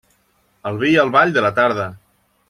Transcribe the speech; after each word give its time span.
Al 0.69 0.79
vi 0.83 0.89
i 0.95 0.97
al 1.03 1.11
ball, 1.17 1.33
de 1.39 1.43
la 1.47 1.51
tarda. 1.63 1.85